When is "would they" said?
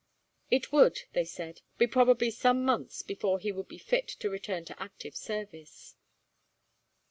0.71-1.25